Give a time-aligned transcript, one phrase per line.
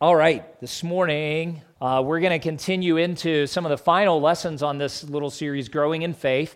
[0.00, 4.62] All right, this morning uh, we're going to continue into some of the final lessons
[4.62, 6.54] on this little series, Growing in Faith.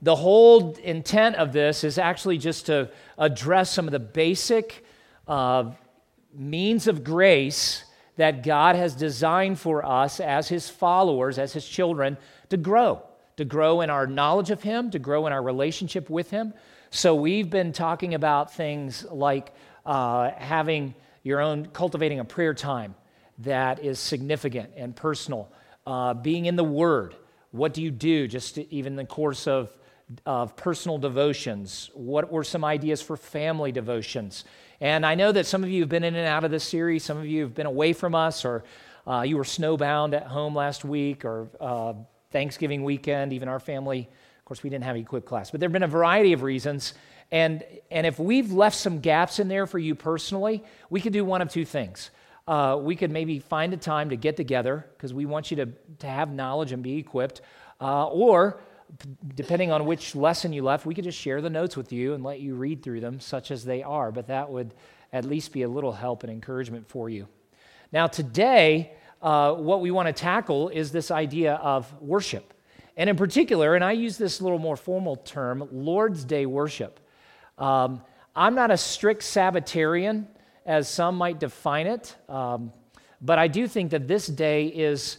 [0.00, 2.88] The whole intent of this is actually just to
[3.18, 4.84] address some of the basic
[5.26, 5.72] uh,
[6.32, 7.82] means of grace
[8.14, 12.16] that God has designed for us as His followers, as His children,
[12.50, 13.02] to grow,
[13.38, 16.54] to grow in our knowledge of Him, to grow in our relationship with Him.
[16.90, 19.52] So we've been talking about things like
[19.84, 20.94] uh, having
[21.24, 22.94] your own cultivating a prayer time
[23.38, 25.50] that is significant and personal.
[25.86, 27.16] Uh, being in the Word.
[27.50, 29.76] What do you do just even in the course of,
[30.26, 31.90] of personal devotions?
[31.94, 34.44] What were some ideas for family devotions?
[34.80, 37.04] And I know that some of you have been in and out of this series.
[37.04, 38.64] Some of you have been away from us, or
[39.06, 41.94] uh, you were snowbound at home last week, or uh,
[42.30, 43.32] Thanksgiving weekend.
[43.32, 45.50] Even our family, of course, we didn't have equip class.
[45.50, 46.94] But there have been a variety of reasons.
[47.30, 51.24] And, and if we've left some gaps in there for you personally, we could do
[51.24, 52.10] one of two things.
[52.46, 55.66] Uh, we could maybe find a time to get together because we want you to,
[55.98, 57.40] to have knowledge and be equipped.
[57.80, 58.60] Uh, or,
[59.34, 62.22] depending on which lesson you left, we could just share the notes with you and
[62.22, 64.12] let you read through them, such as they are.
[64.12, 64.74] But that would
[65.12, 67.26] at least be a little help and encouragement for you.
[67.92, 68.92] Now, today,
[69.22, 72.52] uh, what we want to tackle is this idea of worship.
[72.96, 77.00] And in particular, and I use this little more formal term, Lord's Day worship.
[77.58, 78.02] Um,
[78.34, 80.26] I'm not a strict Sabbatarian,
[80.66, 82.72] as some might define it, um,
[83.20, 85.18] but I do think that this day is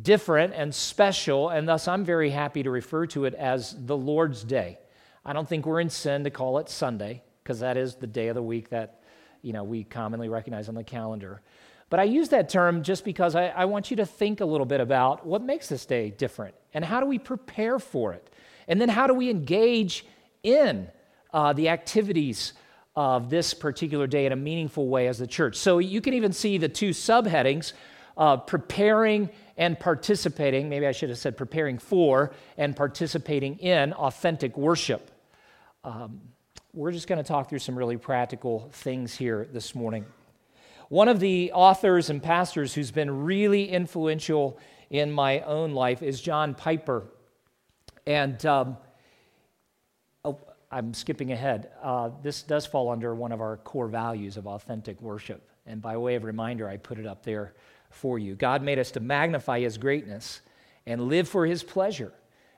[0.00, 4.44] different and special, and thus I'm very happy to refer to it as the Lord's
[4.44, 4.78] Day.
[5.24, 8.28] I don't think we're in sin to call it Sunday, because that is the day
[8.28, 9.02] of the week that
[9.42, 11.42] you know we commonly recognize on the calendar.
[11.90, 14.66] But I use that term just because I, I want you to think a little
[14.66, 18.30] bit about what makes this day different and how do we prepare for it?
[18.66, 20.06] And then how do we engage
[20.42, 20.88] in
[21.34, 22.54] uh, the activities
[22.96, 25.56] of this particular day in a meaningful way as the church.
[25.56, 27.72] So you can even see the two subheadings
[28.16, 30.68] uh, preparing and participating.
[30.68, 35.10] Maybe I should have said preparing for and participating in authentic worship.
[35.82, 36.20] Um,
[36.72, 40.06] we're just going to talk through some really practical things here this morning.
[40.88, 44.56] One of the authors and pastors who's been really influential
[44.88, 47.04] in my own life is John Piper.
[48.06, 48.76] And um,
[50.74, 51.70] I'm skipping ahead.
[51.80, 55.48] Uh, this does fall under one of our core values of authentic worship.
[55.66, 57.54] And by way of reminder, I put it up there
[57.90, 58.34] for you.
[58.34, 60.40] God made us to magnify His greatness
[60.84, 62.12] and live for His pleasure.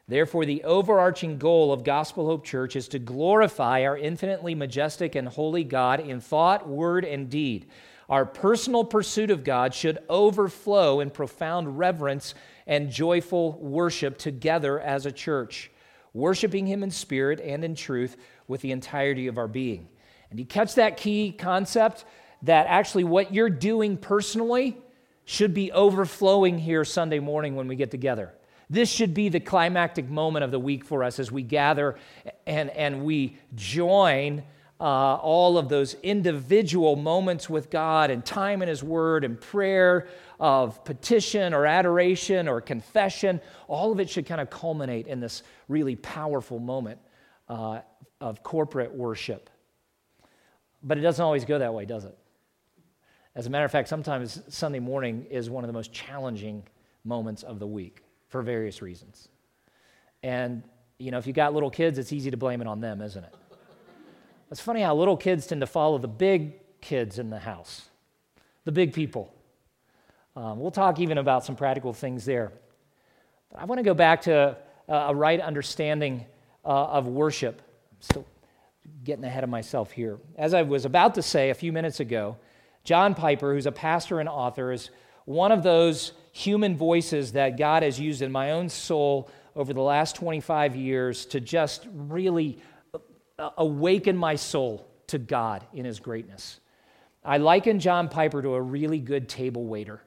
[0.09, 5.29] Therefore, the overarching goal of Gospel Hope Church is to glorify our infinitely majestic and
[5.29, 7.67] holy God in thought, word, and deed.
[8.09, 12.35] Our personal pursuit of God should overflow in profound reverence
[12.67, 15.71] and joyful worship together as a church
[16.17, 18.17] worshiping Him in spirit and in truth
[18.49, 19.89] with the entirety of our being.
[20.31, 22.05] And you catch that key concept
[22.43, 24.77] that actually what you're doing personally
[25.25, 28.33] should be overflowing here Sunday morning when we get together.
[28.69, 31.97] This should be the climactic moment of the week for us as we gather
[32.47, 34.43] and, and we join
[34.79, 40.09] uh, all of those individual moments with God and time in His Word and prayer
[40.39, 43.41] of petition or adoration or confession.
[43.69, 46.99] All of it should kind of culminate in this really powerful moment
[47.49, 47.81] uh,
[48.21, 49.49] of corporate worship.
[50.83, 52.17] But it doesn't always go that way, does it?
[53.35, 56.63] As a matter of fact, sometimes Sunday morning is one of the most challenging
[57.05, 59.29] moments of the week for various reasons.
[60.23, 60.63] And,
[60.99, 63.25] you know, if you've got little kids, it's easy to blame it on them, isn't
[63.25, 63.35] it?
[64.51, 67.89] It's funny how little kids tend to follow the big kids in the house,
[68.65, 69.33] the big people.
[70.37, 72.53] Um, we'll talk even about some practical things there.
[73.51, 74.57] But I want to go back to
[74.89, 76.27] uh, a right understanding
[76.65, 77.61] uh, of worship.
[77.91, 78.27] I'm still
[79.03, 80.19] getting ahead of myself here.
[80.37, 82.37] As I was about to say a few minutes ago,
[82.85, 84.91] John Piper, who's a pastor and author, is
[85.25, 89.81] one of those human voices that God has used in my own soul over the
[89.81, 92.61] last 25 years to just really
[93.39, 96.61] awaken my soul to God in his greatness.
[97.25, 100.01] I liken John Piper to a really good table waiter.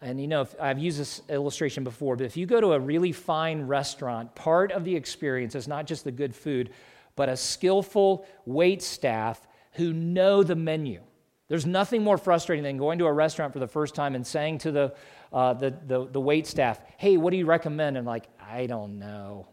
[0.00, 3.12] And you know, I've used this illustration before, but if you go to a really
[3.12, 6.70] fine restaurant, part of the experience is not just the good food,
[7.16, 11.00] but a skillful wait staff who know the menu.
[11.48, 14.58] There's nothing more frustrating than going to a restaurant for the first time and saying
[14.58, 14.94] to the,
[15.32, 17.96] uh, the, the, the wait staff, hey, what do you recommend?
[17.96, 19.46] And like, I don't know.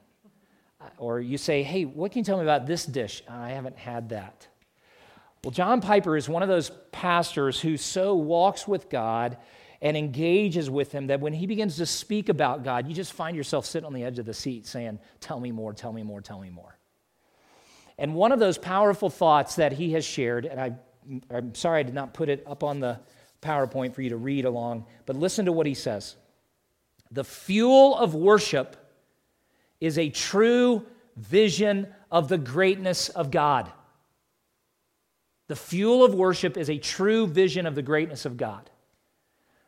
[0.97, 3.23] Or you say, hey, what can you tell me about this dish?
[3.29, 4.47] I haven't had that.
[5.43, 9.37] Well, John Piper is one of those pastors who so walks with God
[9.81, 13.35] and engages with him that when he begins to speak about God, you just find
[13.35, 16.21] yourself sitting on the edge of the seat saying, Tell me more, tell me more,
[16.21, 16.77] tell me more.
[17.97, 20.71] And one of those powerful thoughts that he has shared, and I,
[21.29, 22.99] I'm sorry I did not put it up on the
[23.41, 26.15] PowerPoint for you to read along, but listen to what he says.
[27.11, 28.77] The fuel of worship
[29.83, 30.85] is a true
[31.17, 33.69] vision of the greatness of God.
[35.47, 38.69] The fuel of worship is a true vision of the greatness of God.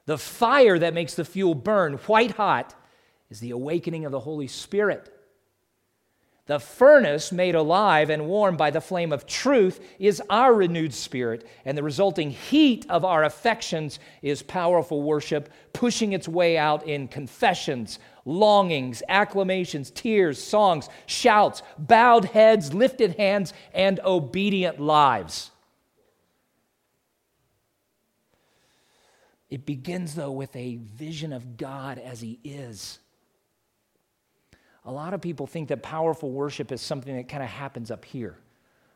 [0.06, 2.74] The fire that makes the fuel burn white hot
[3.30, 5.14] is the awakening of the Holy Spirit.
[6.48, 11.48] The furnace made alive and warmed by the flame of truth is our renewed spirit,
[11.66, 17.08] and the resulting heat of our affections is powerful worship, pushing its way out in
[17.08, 25.50] confessions, longings, acclamations, tears, songs, shouts, bowed heads, lifted hands, and obedient lives.
[29.50, 33.00] It begins, though, with a vision of God as He is
[34.86, 38.06] a lot of people think that powerful worship is something that kind of happens up
[38.06, 38.38] here.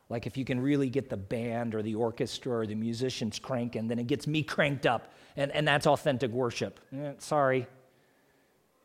[0.10, 3.88] Like if you can really get the band or the orchestra or the musicians cranking,
[3.88, 6.80] then it gets me cranked up, and, and that's authentic worship.
[6.96, 7.68] Eh, sorry.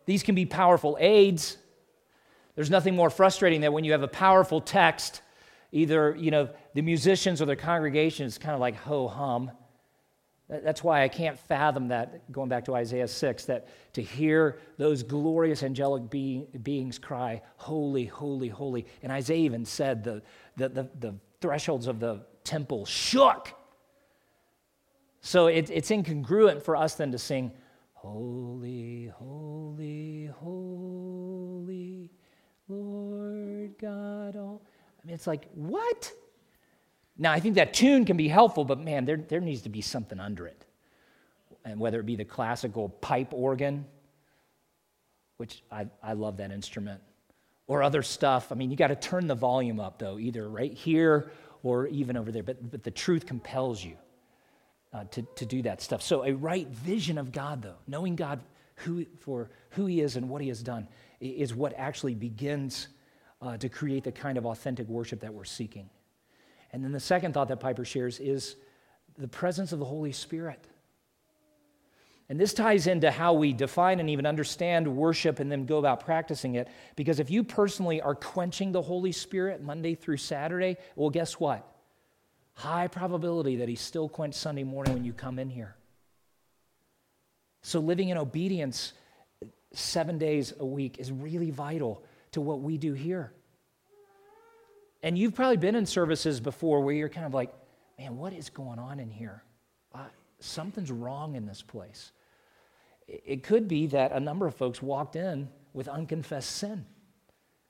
[0.06, 1.56] These can be powerful aids.
[2.56, 5.22] There's nothing more frustrating than when you have a powerful text,
[5.72, 9.50] either you know the musicians or the congregation is kind of like ho hum,
[10.62, 15.02] that's why I can't fathom that, going back to Isaiah 6, that to hear those
[15.02, 18.86] glorious angelic be- beings cry, Holy, holy, holy.
[19.02, 20.22] And Isaiah even said the,
[20.56, 23.52] the, the, the thresholds of the temple shook.
[25.20, 27.52] So it, it's incongruent for us then to sing,
[27.94, 32.10] Holy, holy, holy,
[32.68, 34.36] Lord God.
[34.36, 34.62] All.
[35.02, 36.12] I mean, it's like, what?
[37.16, 39.80] Now, I think that tune can be helpful, but man, there, there needs to be
[39.80, 40.64] something under it.
[41.64, 43.86] And whether it be the classical pipe organ,
[45.36, 47.00] which I, I love that instrument,
[47.66, 48.52] or other stuff.
[48.52, 51.30] I mean, you got to turn the volume up, though, either right here
[51.62, 52.42] or even over there.
[52.42, 53.96] But, but the truth compels you
[54.92, 56.02] uh, to, to do that stuff.
[56.02, 58.40] So, a right vision of God, though, knowing God
[58.76, 60.88] who, for who He is and what He has done,
[61.20, 62.88] is what actually begins
[63.40, 65.88] uh, to create the kind of authentic worship that we're seeking.
[66.74, 68.56] And then the second thought that Piper shares is
[69.16, 70.66] the presence of the Holy Spirit.
[72.28, 76.04] And this ties into how we define and even understand worship and then go about
[76.04, 76.66] practicing it.
[76.96, 81.64] Because if you personally are quenching the Holy Spirit Monday through Saturday, well, guess what?
[82.54, 85.76] High probability that He's still quenched Sunday morning when you come in here.
[87.62, 88.94] So living in obedience
[89.72, 93.32] seven days a week is really vital to what we do here.
[95.04, 97.52] And you've probably been in services before where you're kind of like,
[97.98, 99.42] man, what is going on in here?
[99.94, 100.06] Uh,
[100.40, 102.12] something's wrong in this place.
[103.06, 106.86] It could be that a number of folks walked in with unconfessed sin,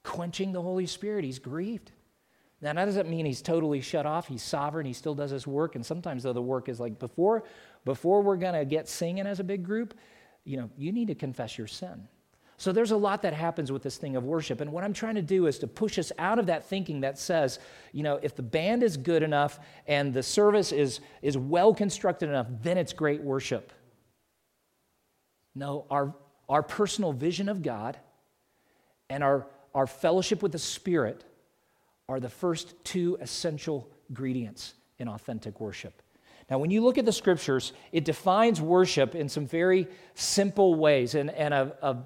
[0.05, 1.25] quenching the Holy Spirit.
[1.25, 1.91] He's grieved.
[2.61, 4.29] Now, that doesn't mean he's totally shut off.
[4.29, 4.87] He's sovereign.
[4.87, 5.75] He still does his work.
[5.75, 7.43] And sometimes, though, the work is like before,
[7.85, 9.95] before we're going to get singing as a big group,
[10.45, 12.07] you know, you need to confess your sin.
[12.57, 14.61] So there's a lot that happens with this thing of worship.
[14.61, 17.19] And what I'm trying to do is to push us out of that thinking that
[17.19, 17.59] says,
[17.93, 22.29] you know, if the band is good enough and the service is, is well constructed
[22.29, 23.73] enough, then it's great worship.
[25.55, 26.15] No, our,
[26.49, 27.99] our personal vision of God
[29.11, 31.25] and our, our fellowship with the Spirit
[32.09, 36.03] are the first two essential ingredients in authentic worship.
[36.51, 41.15] Now, when you look at the scriptures, it defines worship in some very simple ways.
[41.15, 41.97] And, and a, a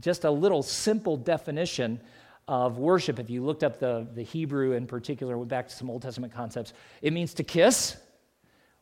[0.00, 2.00] just a little simple definition
[2.46, 5.88] of worship, if you looked up the, the Hebrew in particular, went back to some
[5.88, 7.96] Old Testament concepts, it means to kiss,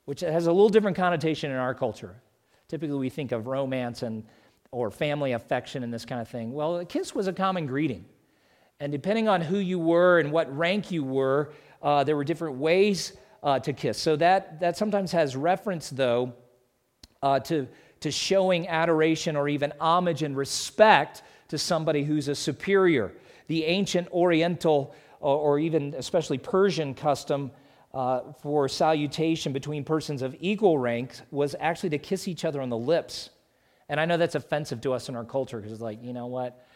[0.04, 2.16] which has a little different connotation in our culture.
[2.68, 4.24] Typically, we think of romance and
[4.72, 6.52] or family affection and this kind of thing.
[6.52, 8.06] Well, a kiss was a common greeting.
[8.80, 11.52] And depending on who you were and what rank you were,
[11.82, 13.98] uh, there were different ways uh, to kiss.
[13.98, 16.32] So that, that sometimes has reference, though,
[17.22, 17.68] uh, to
[18.02, 23.12] to showing adoration or even homage and respect to somebody who's a superior.
[23.48, 27.50] The ancient Oriental or, or even especially Persian custom
[27.94, 32.68] uh, for salutation between persons of equal rank was actually to kiss each other on
[32.68, 33.30] the lips.
[33.88, 36.26] And I know that's offensive to us in our culture because it's like, you know
[36.26, 36.66] what?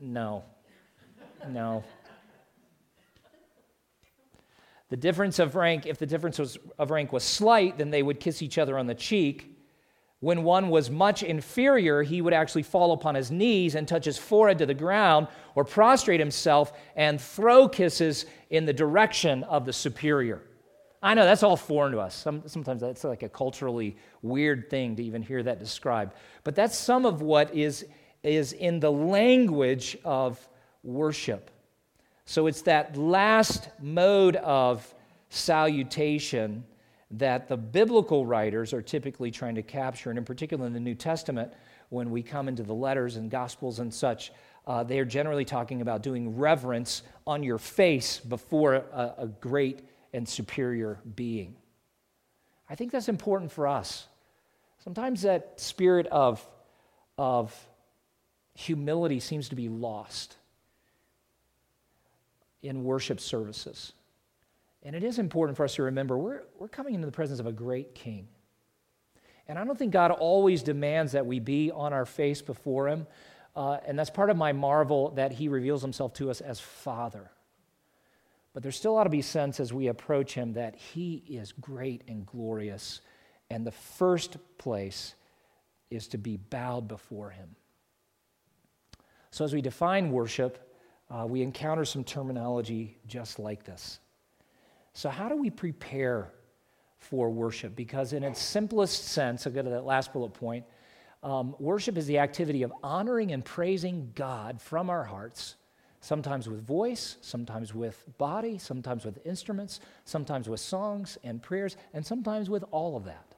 [0.00, 0.44] No,
[1.48, 1.84] no.
[4.90, 8.20] The difference of rank, if the difference was, of rank was slight, then they would
[8.20, 9.53] kiss each other on the cheek.
[10.24, 14.16] When one was much inferior, he would actually fall upon his knees and touch his
[14.16, 19.72] forehead to the ground or prostrate himself and throw kisses in the direction of the
[19.74, 20.40] superior.
[21.02, 22.14] I know that's all foreign to us.
[22.46, 26.14] sometimes that's like a culturally weird thing to even hear that described.
[26.42, 27.84] But that's some of what is,
[28.22, 30.40] is in the language of
[30.82, 31.50] worship.
[32.24, 34.94] So it's that last mode of
[35.28, 36.64] salutation
[37.18, 40.94] that the biblical writers are typically trying to capture, and in particular in the New
[40.94, 41.52] Testament,
[41.90, 44.32] when we come into the letters and gospels and such,
[44.66, 49.80] uh, they are generally talking about doing reverence on your face before a, a great
[50.12, 51.54] and superior being.
[52.68, 54.06] I think that's important for us.
[54.82, 56.46] Sometimes that spirit of,
[57.18, 57.54] of
[58.54, 60.36] humility seems to be lost
[62.62, 63.92] in worship services.
[64.82, 67.46] And it is important for us to remember we're, we're coming into the presence of
[67.46, 68.26] a great king.
[69.48, 73.06] And I don't think God always demands that we be on our face before him.
[73.54, 77.30] Uh, and that's part of my marvel that he reveals himself to us as Father.
[78.54, 82.02] But there still ought to be sense as we approach him that he is great
[82.08, 83.02] and glorious.
[83.50, 85.16] And the first place
[85.90, 87.56] is to be bowed before him.
[89.32, 90.66] So as we define worship,
[91.10, 94.00] uh, we encounter some terminology just like this.
[94.94, 96.32] So, how do we prepare
[97.04, 97.76] for worship?
[97.76, 100.64] Because, in its simplest sense, I'll go to that last bullet point
[101.24, 105.56] um, worship is the activity of honoring and praising God from our hearts,
[106.00, 112.04] sometimes with voice, sometimes with body, sometimes with instruments, sometimes with songs and prayers, and
[112.04, 113.36] sometimes with all of that.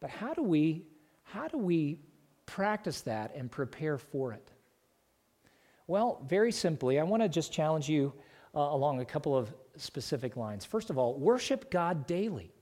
[0.00, 0.84] But how do we,
[1.22, 1.98] how do we
[2.44, 4.50] practice that and prepare for it?
[5.86, 8.12] Well, very simply, I want to just challenge you
[8.54, 10.64] uh, along a couple of specific lines.
[10.64, 12.52] First of all, worship God daily.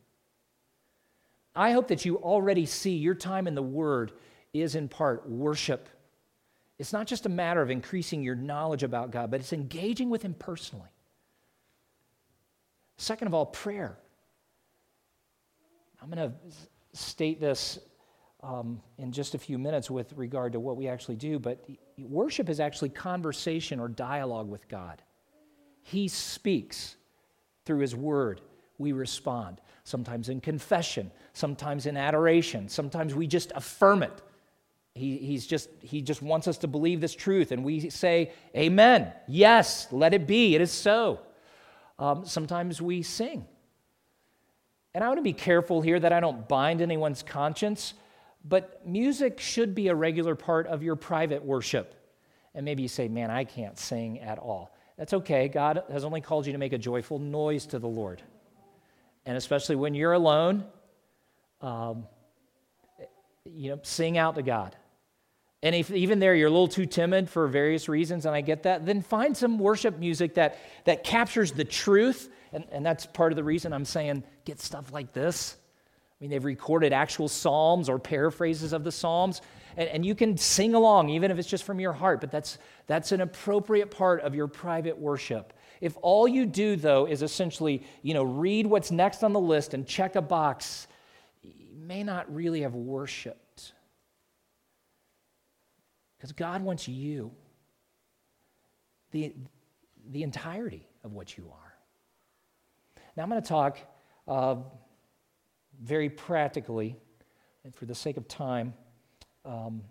[1.55, 4.13] I hope that you already see your time in the Word
[4.53, 5.89] is in part worship.
[6.79, 10.23] It's not just a matter of increasing your knowledge about God, but it's engaging with
[10.23, 10.91] Him personally.
[12.99, 13.99] Second of all, prayer.
[16.03, 16.35] I'm going to
[16.93, 17.79] state this
[18.43, 21.65] um, in just a few minutes with regard to what we actually do, but
[21.99, 25.03] worship is actually conversation or dialogue with God.
[25.83, 26.97] He speaks
[27.67, 28.41] through His Word,
[28.79, 34.23] we respond sometimes in confession, sometimes in adoration, sometimes we just affirm it.
[34.95, 39.13] He, he's just, he just wants us to believe this truth, and we say, Amen.
[39.29, 40.55] Yes, let it be.
[40.55, 41.21] It is so.
[41.99, 43.47] Um, sometimes we sing.
[44.95, 47.93] And I want to be careful here that I don't bind anyone's conscience,
[48.43, 51.95] but music should be a regular part of your private worship.
[52.55, 54.75] And maybe you say, Man, I can't sing at all.
[54.97, 55.49] That's okay.
[55.49, 58.23] God has only called you to make a joyful noise to the Lord
[59.27, 60.65] and especially when you're alone,
[61.61, 62.07] um,
[63.45, 64.75] you know, sing out to God.
[65.63, 68.63] And if even there you're a little too timid for various reasons, and I get
[68.63, 72.33] that, then find some worship music that, that captures the truth.
[72.53, 75.57] And, and that's part of the reason I'm saying get stuff like this.
[75.67, 79.43] I mean, they've recorded actual psalms or paraphrases of the psalms,
[79.77, 82.59] and, and you can sing along, even if it's just from your heart, but that's,
[82.87, 85.53] that's an appropriate part of your private worship.
[85.81, 89.75] If all you do, though, is essentially, you know, read what's next on the list
[89.75, 90.87] and check a box,
[91.43, 93.73] you may not really have worshiped.
[96.17, 97.31] Because God wants you,
[99.11, 99.35] the,
[100.11, 101.75] the entirety of what you are.
[103.17, 103.79] Now, I'm going to talk
[104.27, 104.57] uh,
[105.83, 106.97] very practically,
[107.65, 108.73] and for the sake of time,
[109.47, 109.83] um,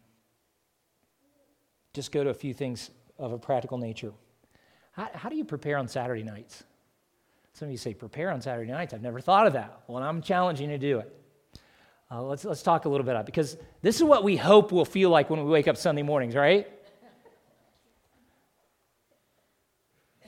[1.94, 4.12] just go to a few things of a practical nature.
[4.92, 6.64] How, how do you prepare on Saturday nights?
[7.54, 8.94] Some of you say, prepare on Saturday nights.
[8.94, 9.82] I've never thought of that.
[9.88, 11.16] Well, I'm challenging you to do it.
[12.12, 14.72] Uh, let's, let's talk a little bit about it because this is what we hope
[14.72, 16.68] we'll feel like when we wake up Sunday mornings, right?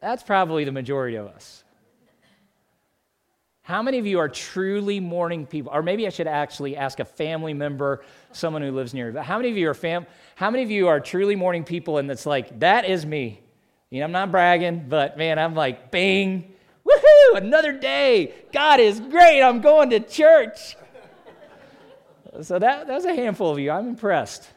[0.00, 1.64] That's probably the majority of us.
[3.68, 5.70] How many of you are truly morning people?
[5.74, 9.18] Or maybe I should actually ask a family member, someone who lives near you.
[9.18, 10.06] How many of you are fam?
[10.36, 13.42] How many of you are truly morning people and it's like, that is me?
[13.90, 18.32] You know, I'm not bragging, but man, I'm like, bing, woohoo, another day.
[18.54, 19.42] God is great.
[19.42, 20.74] I'm going to church.
[22.40, 23.70] so that, that's a handful of you.
[23.70, 24.48] I'm impressed.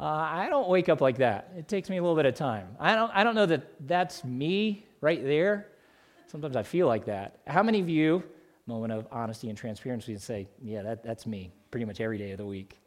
[0.00, 1.52] Uh, I don't wake up like that.
[1.56, 2.66] It takes me a little bit of time.
[2.80, 5.68] I don't, I don't know that that's me right there.
[6.32, 7.40] Sometimes I feel like that.
[7.46, 8.22] How many of you,
[8.64, 12.30] moment of honesty and transparency, and say, yeah, that, that's me pretty much every day
[12.30, 12.80] of the week?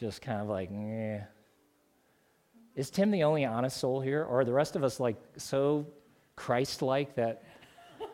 [0.00, 1.20] Just kind of like, eh.
[2.74, 4.24] Is Tim the only honest soul here?
[4.24, 5.86] Or are the rest of us like so
[6.34, 7.44] Christ like that,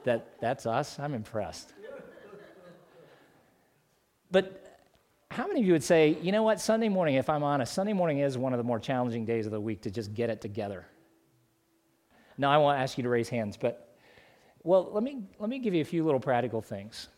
[0.05, 0.99] that that's us?
[0.99, 1.73] I'm impressed.
[4.31, 4.79] But
[5.31, 7.95] how many of you would say, you know what, Sunday morning, if I'm honest, Sunday
[7.95, 10.43] morning is one of the more challenging days of the week to just get it
[10.43, 10.85] together?
[12.37, 13.90] Now, I won't ask you to raise hands, but
[14.63, 17.09] well, let me, let me give you a few little practical things.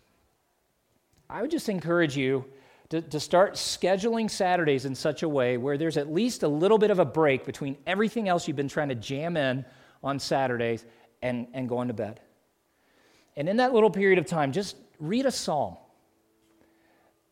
[1.29, 2.45] I would just encourage you
[2.91, 6.79] to, to start scheduling Saturdays in such a way where there's at least a little
[6.79, 9.65] bit of a break between everything else you've been trying to jam in
[10.05, 10.85] on Saturdays
[11.23, 12.21] and, and going to bed.
[13.37, 15.77] And in that little period of time, just read a psalm.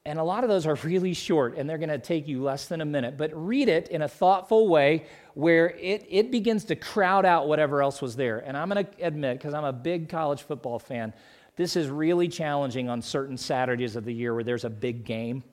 [0.07, 2.69] And a lot of those are really short and they're going to take you less
[2.69, 3.19] than a minute.
[3.19, 5.05] But read it in a thoughtful way
[5.35, 8.39] where it, it begins to crowd out whatever else was there.
[8.39, 11.13] And I'm going to admit, because I'm a big college football fan,
[11.57, 15.45] this is really challenging on certain Saturdays of the year where there's a big game.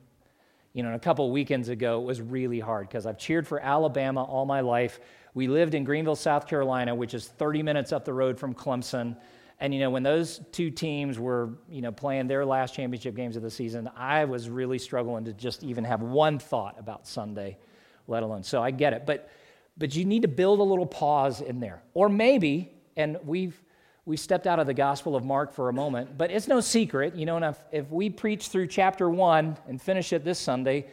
[0.72, 4.22] You know, a couple weekends ago, it was really hard because I've cheered for Alabama
[4.24, 5.00] all my life.
[5.34, 9.16] We lived in Greenville, South Carolina, which is 30 minutes up the road from Clemson.
[9.60, 13.36] And you know, when those two teams were, you know, playing their last championship games
[13.36, 17.58] of the season, I was really struggling to just even have one thought about Sunday,
[18.06, 18.44] let alone.
[18.44, 19.04] So I get it.
[19.04, 19.30] But
[19.76, 21.82] but you need to build a little pause in there.
[21.94, 23.60] Or maybe, and we've
[24.04, 27.14] we stepped out of the Gospel of Mark for a moment, but it's no secret,
[27.14, 30.86] you know, and if, if we preach through chapter one and finish it this Sunday,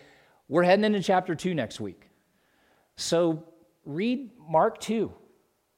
[0.50, 2.10] we're heading into chapter two next week.
[2.98, 3.45] So
[3.86, 5.13] read Mark 2.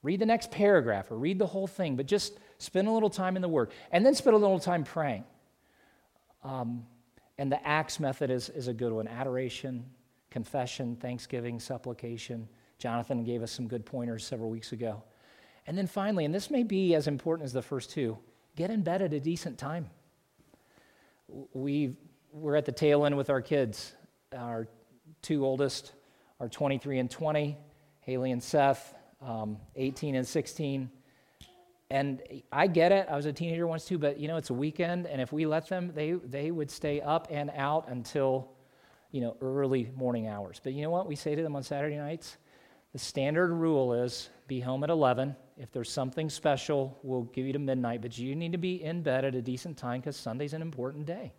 [0.01, 3.35] Read the next paragraph or read the whole thing, but just spend a little time
[3.35, 3.71] in the Word.
[3.91, 5.23] And then spend a little time praying.
[6.43, 6.85] Um,
[7.37, 9.85] and the Acts method is, is a good one adoration,
[10.31, 12.47] confession, thanksgiving, supplication.
[12.79, 15.03] Jonathan gave us some good pointers several weeks ago.
[15.65, 18.17] And then finally, and this may be as important as the first two,
[18.55, 19.89] get in bed at a decent time.
[21.53, 21.95] we
[22.31, 23.93] we're at the tail end with our kids.
[24.35, 24.67] Our
[25.21, 25.93] two oldest
[26.39, 27.57] are 23 and 20,
[28.01, 30.89] Haley and Seth, um, 18 and 16.
[31.89, 33.07] And I get it.
[33.09, 35.45] I was a teenager once too, but you know, it's a weekend, and if we
[35.45, 38.51] let them, they, they would stay up and out until,
[39.11, 40.59] you know, early morning hours.
[40.61, 42.37] But you know what we say to them on Saturday nights?
[42.91, 45.35] The standard rule is be home at 11.
[45.57, 49.01] If there's something special, we'll give you to midnight, but you need to be in
[49.01, 51.33] bed at a decent time because Sunday's an important day.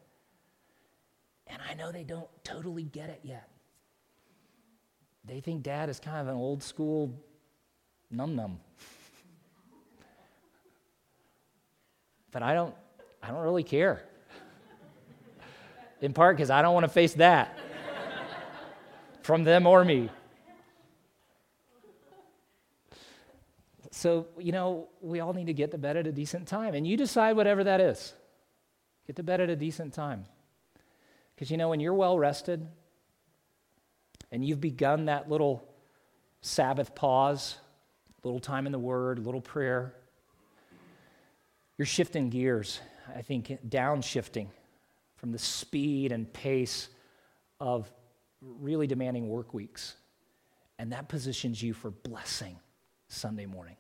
[1.47, 3.49] And I know they don't totally get it yet.
[5.25, 7.23] They think dad is kind of an old school
[8.11, 8.61] num num.
[12.33, 12.75] But I don't,
[13.23, 14.05] I don't really care.
[16.01, 17.59] In part because I don't want to face that
[19.23, 20.11] from them or me.
[23.91, 26.75] So, you know, we all need to get to bed at a decent time.
[26.75, 28.15] And you decide whatever that is.
[29.09, 30.25] Get to bed at a decent time.
[31.35, 32.65] Because, you know, when you're well rested
[34.31, 35.67] and you've begun that little
[36.43, 37.57] Sabbath pause,
[38.23, 39.95] a little time in the Word, a little prayer,
[41.79, 42.81] you're shifting gears,
[43.17, 44.49] I think, downshifting
[45.17, 46.89] from the speed and pace
[47.61, 47.91] of
[48.41, 49.95] really demanding work weeks.
[50.79, 52.57] And that positions you for blessing
[53.07, 53.77] Sunday morning.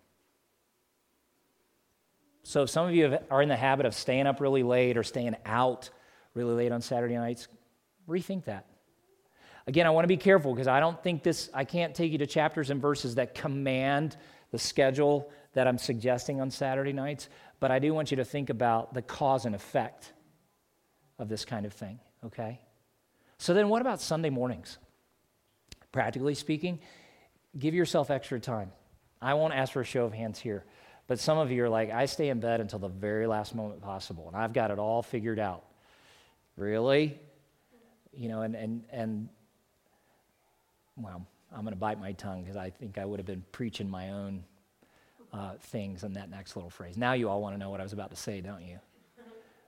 [2.45, 5.03] So, if some of you are in the habit of staying up really late or
[5.03, 5.91] staying out
[6.35, 7.47] really late on Saturday nights,
[8.09, 8.67] rethink that.
[9.67, 12.19] Again, I want to be careful because I don't think this, I can't take you
[12.19, 14.17] to chapters and verses that command
[14.51, 17.29] the schedule that I'm suggesting on Saturday nights,
[17.61, 20.13] but I do want you to think about the cause and effect
[21.19, 22.61] of this kind of thing, okay?
[23.39, 24.79] So then, what about Sunday mornings?
[25.93, 26.81] Practically speaking,
[27.59, 28.73] give yourself extra time.
[29.21, 30.65] I won't ask for a show of hands here,
[31.07, 33.81] but some of you are like, I stay in bed until the very last moment
[33.81, 35.65] possible, and I've got it all figured out.
[36.57, 37.19] Really?
[38.13, 39.29] You know, and, and, and
[40.97, 43.89] well, I'm going to bite my tongue because I think I would have been preaching
[43.89, 44.45] my own
[45.33, 46.97] uh, things in that next little phrase.
[46.97, 48.79] Now you all want to know what I was about to say, don't you?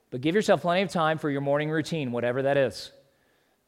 [0.09, 2.91] But give yourself plenty of time for your morning routine, whatever that is.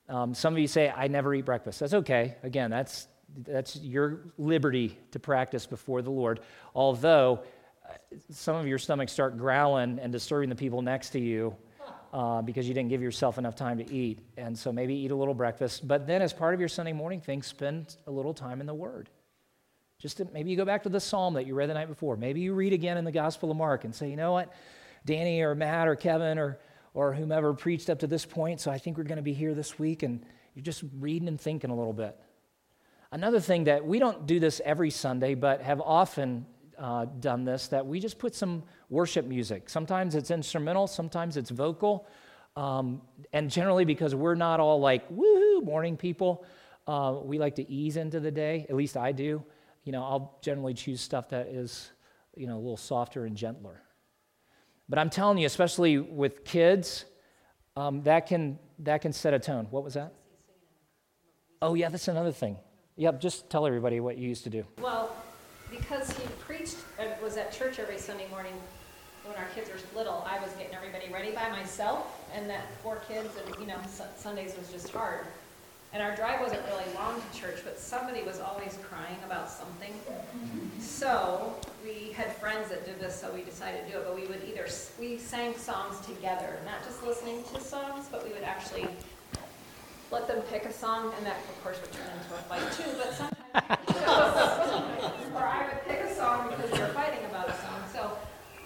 [0.09, 1.79] Um, some of you say, I never eat breakfast.
[1.79, 2.35] That's okay.
[2.43, 3.07] Again, that's,
[3.47, 6.41] that's your liberty to practice before the Lord.
[6.75, 7.43] Although
[7.87, 7.93] uh,
[8.29, 11.55] some of your stomachs start growling and disturbing the people next to you
[12.13, 14.19] uh, because you didn't give yourself enough time to eat.
[14.37, 15.87] And so maybe eat a little breakfast.
[15.87, 18.73] But then, as part of your Sunday morning thing, spend a little time in the
[18.73, 19.09] Word.
[20.03, 22.17] Just to, maybe you go back to the psalm that you read the night before.
[22.17, 24.51] Maybe you read again in the Gospel of Mark and say, you know what?
[25.05, 26.59] Danny or Matt or Kevin or,
[26.93, 29.53] or whomever preached up to this point, so I think we're going to be here
[29.53, 30.03] this week.
[30.03, 32.19] And you're just reading and thinking a little bit.
[33.13, 37.69] Another thing that we don't do this every Sunday, but have often uh, done this,
[37.69, 39.69] that we just put some worship music.
[39.69, 42.09] Sometimes it's instrumental, sometimes it's vocal.
[42.57, 46.43] Um, and generally, because we're not all like, woohoo, morning people,
[46.87, 48.65] uh, we like to ease into the day.
[48.67, 49.45] At least I do.
[49.83, 51.91] You know, I'll generally choose stuff that is,
[52.35, 53.81] you know, a little softer and gentler.
[54.87, 57.05] But I'm telling you, especially with kids,
[57.75, 59.67] um, that, can, that can set a tone.
[59.71, 60.13] What was that?
[61.61, 62.57] Oh, yeah, that's another thing.
[62.97, 64.65] Yep, just tell everybody what you used to do.
[64.81, 65.15] Well,
[65.71, 68.53] because he preached, uh, was at church every Sunday morning
[69.25, 72.97] when our kids were little, I was getting everybody ready by myself, and that four
[73.07, 73.77] kids, and you know,
[74.17, 75.25] Sundays was just hard.
[75.93, 79.93] And our drive wasn't really long to church, but somebody was always crying about something.
[80.79, 84.05] So we had friends that did this, so we decided to do it.
[84.05, 84.65] But we would either,
[84.99, 88.87] we sang songs together, not just listening to songs, but we would actually
[90.09, 92.89] let them pick a song, and that, of course, would turn into a fight too,
[92.97, 93.97] but sometimes,
[95.35, 97.81] or I would pick a song because we were fighting about a song.
[97.91, 98.17] So,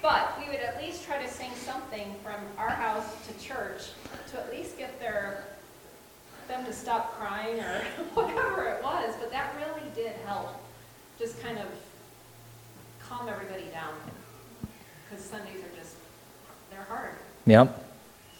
[0.01, 3.89] but we would at least try to sing something from our house to church
[4.31, 5.43] to at least get their
[6.47, 7.81] them to stop crying or
[8.13, 10.49] whatever it was, but that really did help.
[11.19, 11.65] Just kind of
[13.01, 13.93] calm everybody down.
[15.09, 15.95] Because Sundays are just,
[16.69, 17.11] they're hard.
[17.45, 17.83] Yep.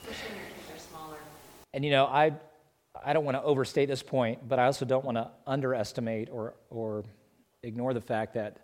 [0.02, 1.18] Especially when your kids are smaller.
[1.74, 2.34] And you know, I,
[3.04, 6.56] I don't want to overstate this point, but I also don't want to underestimate or,
[6.70, 7.04] or
[7.64, 8.58] ignore the fact that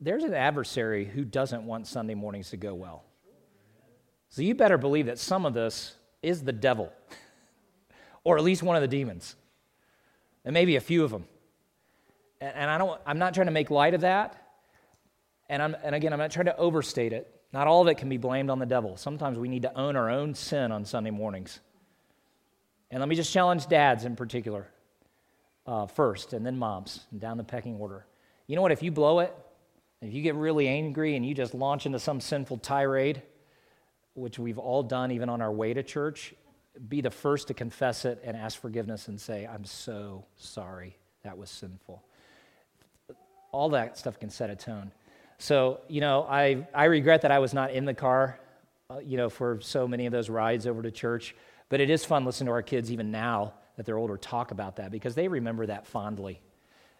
[0.00, 3.04] there's an adversary who doesn't want Sunday mornings to go well.
[4.30, 6.92] So you better believe that some of this is the devil.
[8.24, 9.34] or at least one of the demons,
[10.44, 11.24] and maybe a few of them.
[12.40, 14.36] And, and I don't, I'm not trying to make light of that.
[15.48, 17.34] And, I'm, and again, I'm not trying to overstate it.
[17.52, 18.96] Not all of it can be blamed on the devil.
[18.96, 21.58] Sometimes we need to own our own sin on Sunday mornings.
[22.90, 24.68] And let me just challenge dads in particular
[25.66, 28.06] uh, first, and then moms, and down the pecking order.
[28.46, 28.72] You know what?
[28.72, 29.34] If you blow it,
[30.00, 33.22] if you get really angry and you just launch into some sinful tirade,
[34.14, 36.34] which we've all done even on our way to church,
[36.88, 40.96] be the first to confess it and ask forgiveness and say, I'm so sorry.
[41.22, 42.02] That was sinful.
[43.52, 44.92] All that stuff can set a tone.
[45.38, 48.38] So, you know, I, I regret that I was not in the car,
[48.90, 51.34] uh, you know, for so many of those rides over to church.
[51.68, 54.76] But it is fun listening to our kids, even now that they're older, talk about
[54.76, 56.40] that because they remember that fondly.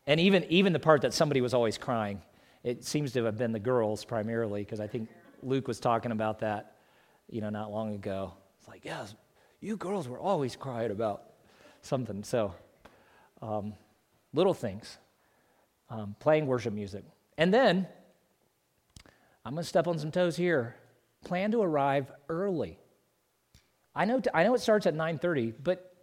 [0.06, 2.22] And even, even the part that somebody was always crying,
[2.64, 5.08] it seems to have been the girls primarily because I think
[5.42, 6.76] Luke was talking about that,
[7.28, 8.32] you know, not long ago.
[8.58, 9.04] It's like, yeah,
[9.60, 11.22] you girls were always crying about
[11.82, 12.24] something.
[12.24, 12.54] So,
[13.42, 13.74] um,
[14.32, 14.98] little things,
[15.88, 17.04] um, playing worship music.
[17.36, 17.86] And then,
[19.44, 20.76] I'm going to step on some toes here.
[21.24, 22.78] Plan to arrive early.
[23.94, 25.94] I know, t- I know it starts at 9.30, but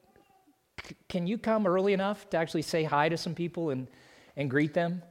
[0.84, 3.88] c- can you come early enough to actually say hi to some people and,
[4.36, 5.02] and greet them?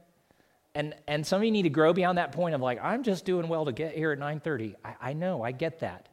[0.75, 3.25] And, and some of you need to grow beyond that point of like, I'm just
[3.25, 4.75] doing well to get here at 9.30.
[4.85, 6.07] I, I know, I get that.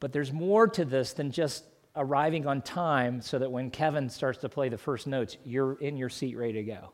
[0.00, 4.38] But there's more to this than just arriving on time so that when Kevin starts
[4.38, 6.92] to play the first notes, you're in your seat ready to go.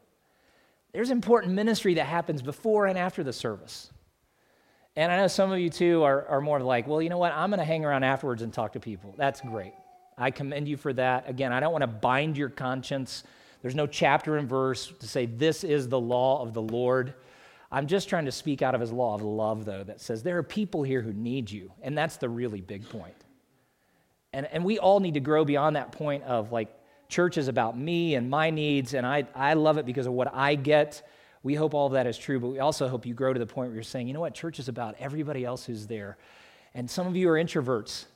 [0.92, 3.90] There's important ministry that happens before and after the service.
[4.96, 7.32] And I know some of you too are, are more like, well, you know what?
[7.32, 9.14] I'm going to hang around afterwards and talk to people.
[9.18, 9.74] That's great.
[10.16, 11.28] I commend you for that.
[11.28, 13.22] Again, I don't want to bind your conscience.
[13.60, 17.12] There's no chapter and verse to say this is the law of the Lord.
[17.70, 20.38] I'm just trying to speak out of his law of love, though, that says there
[20.38, 21.72] are people here who need you.
[21.82, 23.16] And that's the really big point.
[24.32, 26.68] And, and we all need to grow beyond that point of like,
[27.08, 30.32] church is about me and my needs, and I, I love it because of what
[30.34, 31.06] I get.
[31.42, 33.46] We hope all of that is true, but we also hope you grow to the
[33.46, 36.16] point where you're saying, you know what, church is about everybody else who's there.
[36.74, 38.06] And some of you are introverts,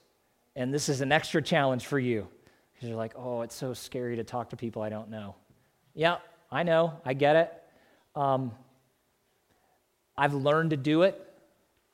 [0.56, 2.28] and this is an extra challenge for you
[2.74, 5.36] because you're like, oh, it's so scary to talk to people I don't know.
[5.94, 6.16] Yeah,
[6.50, 7.52] I know, I get it.
[8.14, 8.52] Um,
[10.20, 11.18] I've learned to do it.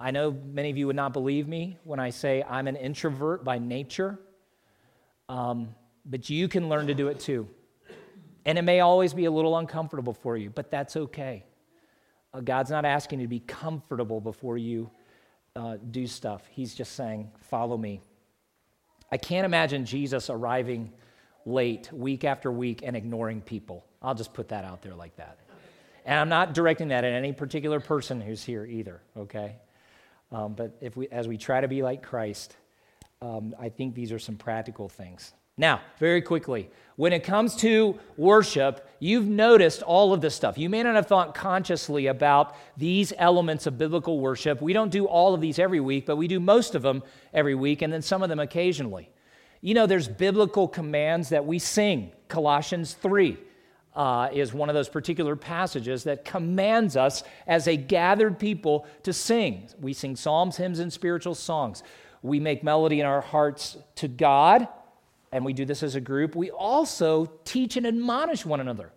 [0.00, 3.44] I know many of you would not believe me when I say I'm an introvert
[3.44, 4.18] by nature,
[5.28, 5.68] um,
[6.04, 7.48] but you can learn to do it too.
[8.44, 11.44] And it may always be a little uncomfortable for you, but that's okay.
[12.34, 14.90] Uh, God's not asking you to be comfortable before you
[15.54, 16.48] uh, do stuff.
[16.50, 18.00] He's just saying, Follow me.
[19.12, 20.92] I can't imagine Jesus arriving
[21.44, 23.86] late week after week and ignoring people.
[24.02, 25.45] I'll just put that out there like that.
[26.06, 29.56] And I'm not directing that at any particular person who's here either, okay?
[30.30, 32.56] Um, but if we, as we try to be like Christ,
[33.20, 35.32] um, I think these are some practical things.
[35.58, 40.56] Now, very quickly, when it comes to worship, you've noticed all of this stuff.
[40.56, 44.62] You may not have thought consciously about these elements of biblical worship.
[44.62, 47.02] We don't do all of these every week, but we do most of them
[47.34, 49.10] every week, and then some of them occasionally.
[49.60, 52.12] You know, there's biblical commands that we sing.
[52.28, 53.38] Colossians 3
[53.96, 59.12] uh, is one of those particular passages that commands us as a gathered people to
[59.12, 59.68] sing.
[59.80, 61.82] We sing psalms, hymns, and spiritual songs.
[62.22, 64.68] We make melody in our hearts to God,
[65.32, 66.36] and we do this as a group.
[66.36, 68.92] We also teach and admonish one another.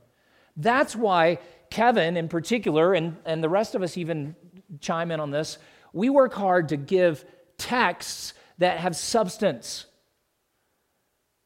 [0.57, 4.35] That's why Kevin, in particular, and, and the rest of us even
[4.81, 5.57] chime in on this,
[5.93, 7.23] we work hard to give
[7.57, 9.85] texts that have substance.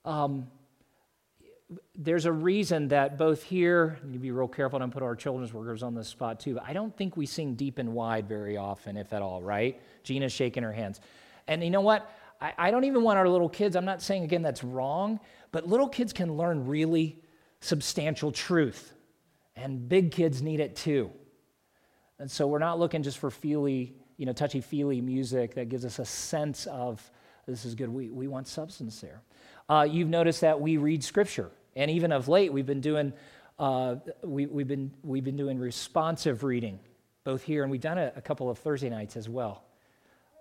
[0.06, 0.48] Um,
[1.96, 5.84] there's a reason that both here, you be real careful not put our children's workers
[5.84, 6.56] on this spot too.
[6.56, 9.80] But I don't think we sing deep and wide very often, if at all, right?
[10.04, 11.00] Gina's shaking her hands.
[11.48, 12.10] And you know what?
[12.42, 15.20] I, I don't even want our little kids, I'm not saying again that's wrong,
[15.52, 17.20] but little kids can learn really
[17.62, 18.94] substantial truth.
[19.56, 21.12] And big kids need it too.
[22.20, 25.86] And so we're not looking just for feely, you know, touchy feely music that gives
[25.86, 27.10] us a sense of
[27.46, 27.90] this is good.
[27.90, 29.22] We, we want substance there.
[29.68, 31.52] Uh, you've noticed that we read scripture.
[31.76, 33.14] And even of late, we've been doing,
[33.60, 36.80] uh, we, we've, been, we've been doing responsive reading,
[37.24, 39.64] both here and we've done a, a couple of Thursday nights as well.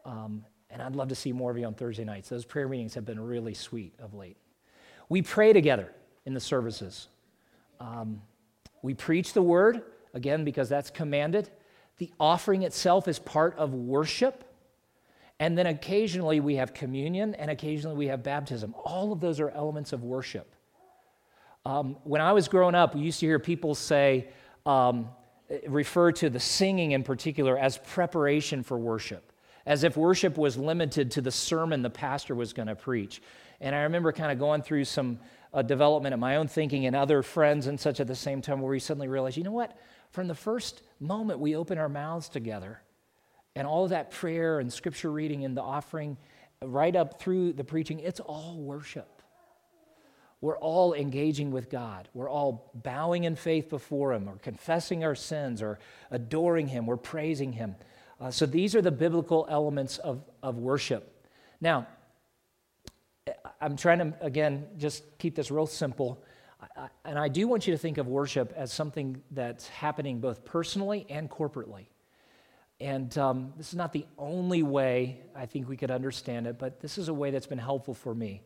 [0.04, 2.28] Um, and I'd love to see more of you on Thursday nights.
[2.28, 4.36] Those prayer meetings have been really sweet of late.
[5.08, 5.92] We pray together
[6.24, 7.08] in the services.
[7.78, 8.22] Um,
[8.80, 9.82] we preach the word,
[10.14, 11.50] again, because that's commanded.
[11.98, 14.44] The offering itself is part of worship.
[15.38, 18.74] And then occasionally we have communion and occasionally we have baptism.
[18.84, 20.54] All of those are elements of worship.
[21.64, 24.28] Um, when I was growing up, we used to hear people say,
[24.66, 25.08] um,
[25.66, 29.32] refer to the singing in particular as preparation for worship
[29.66, 33.22] as if worship was limited to the sermon the pastor was going to preach.
[33.60, 35.20] And I remember kind of going through some
[35.54, 38.60] uh, development of my own thinking and other friends and such at the same time
[38.60, 39.76] where we suddenly realized, you know what?
[40.10, 42.82] From the first moment we open our mouths together
[43.54, 46.16] and all that prayer and scripture reading and the offering,
[46.62, 49.21] right up through the preaching, it's all worship.
[50.42, 52.08] We're all engaging with God.
[52.12, 55.78] We're all bowing in faith before Him, or confessing our sins, or
[56.10, 57.76] adoring Him, we're praising Him.
[58.20, 61.26] Uh, so these are the biblical elements of, of worship.
[61.60, 61.86] Now,
[63.60, 66.22] I'm trying to, again, just keep this real simple.
[67.04, 71.06] And I do want you to think of worship as something that's happening both personally
[71.08, 71.86] and corporately.
[72.80, 76.80] And um, this is not the only way I think we could understand it, but
[76.80, 78.42] this is a way that's been helpful for me.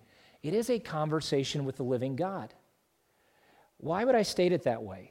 [0.46, 2.54] It is a conversation with the living God.
[3.78, 5.11] Why would I state it that way?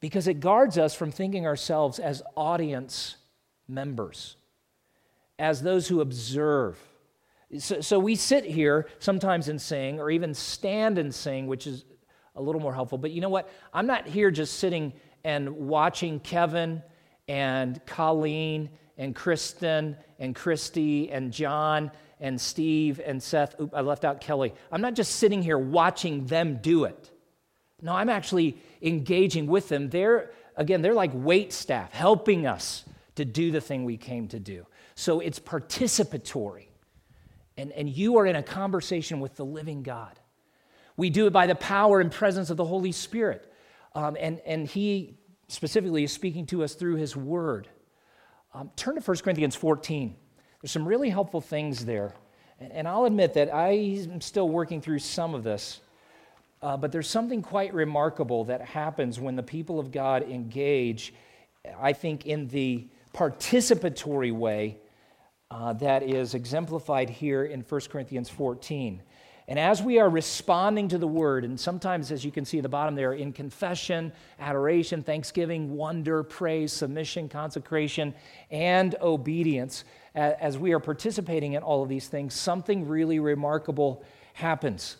[0.00, 3.14] Because it guards us from thinking ourselves as audience
[3.68, 4.34] members,
[5.38, 6.76] as those who observe.
[7.58, 11.84] So, so, we sit here sometimes and sing, or even stand and sing, which is
[12.34, 12.98] a little more helpful.
[12.98, 13.48] But you know what?
[13.72, 16.82] I'm not here just sitting and watching Kevin
[17.28, 18.68] and Colleen
[18.98, 21.92] and Kristen and Christy and John
[22.22, 23.60] and Steve and Seth.
[23.60, 24.54] Oop, I left out Kelly.
[24.70, 27.10] I'm not just sitting here watching them do it.
[27.82, 29.90] No, I'm actually engaging with them.
[29.90, 32.84] They're, again, they're like wait staff, helping us
[33.16, 34.64] to do the thing we came to do.
[34.94, 36.68] So it's participatory.
[37.56, 40.18] And, and you are in a conversation with the living God.
[40.96, 43.52] We do it by the power and presence of the Holy Spirit.
[43.94, 47.68] Um, and, and He specifically is speaking to us through His Word.
[48.54, 50.14] Um, turn to 1 Corinthians 14.
[50.62, 52.14] There's some really helpful things there.
[52.60, 55.80] And, and I'll admit that I am still working through some of this.
[56.62, 61.12] Uh, but there's something quite remarkable that happens when the people of God engage,
[61.80, 64.78] I think, in the participatory way
[65.50, 69.02] uh, that is exemplified here in 1 Corinthians 14.
[69.52, 72.62] And as we are responding to the word, and sometimes, as you can see at
[72.62, 74.10] the bottom there, in confession,
[74.40, 78.14] adoration, thanksgiving, wonder, praise, submission, consecration,
[78.50, 79.84] and obedience,
[80.14, 84.96] as we are participating in all of these things, something really remarkable happens.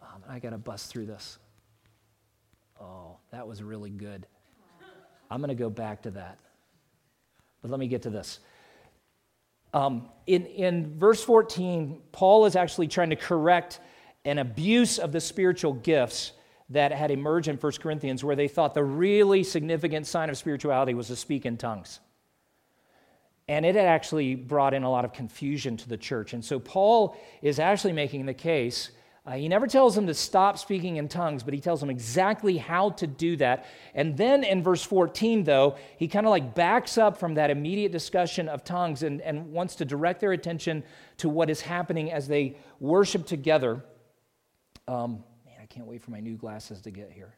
[0.00, 1.36] Um, I got to bust through this.
[2.80, 4.28] Oh, that was really good.
[5.28, 6.38] I'm going to go back to that.
[7.62, 8.38] But let me get to this.
[9.74, 13.80] Um, in, in verse 14, Paul is actually trying to correct
[14.24, 16.32] an abuse of the spiritual gifts
[16.70, 20.92] that had emerged in 1 Corinthians, where they thought the really significant sign of spirituality
[20.94, 22.00] was to speak in tongues.
[23.48, 26.34] And it had actually brought in a lot of confusion to the church.
[26.34, 28.90] And so Paul is actually making the case
[29.28, 32.56] uh, he never tells them to stop speaking in tongues, but he tells them exactly
[32.56, 33.66] how to do that.
[33.94, 37.92] And then in verse 14, though, he kind of like backs up from that immediate
[37.92, 40.82] discussion of tongues and, and wants to direct their attention
[41.18, 43.84] to what is happening as they worship together.
[44.86, 47.34] Um, man, I can't wait for my new glasses to get here.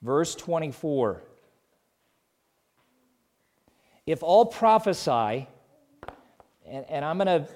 [0.00, 1.20] Verse 24
[4.06, 5.46] If all prophesy,
[6.66, 7.46] and, and I'm going to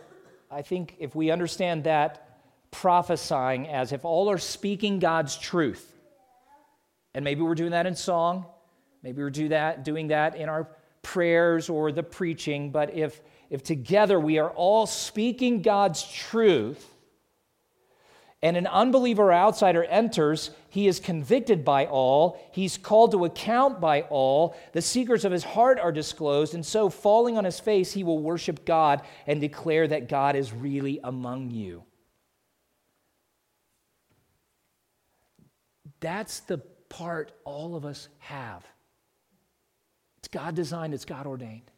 [0.50, 2.26] I think if we understand that
[2.70, 5.94] prophesying as if all are speaking God's truth,
[7.14, 8.46] and maybe we're doing that in song,
[9.02, 10.68] maybe we're do that, doing that in our
[11.02, 16.94] prayers or the preaching, but if, if together we are all speaking God's truth,
[18.42, 23.80] and an unbeliever or outsider enters, he is convicted by all, he's called to account
[23.80, 27.92] by all, the secrets of his heart are disclosed, and so, falling on his face,
[27.92, 31.82] he will worship God and declare that God is really among you.
[36.00, 38.64] That's the part all of us have.
[40.18, 41.70] It's God designed, it's God ordained.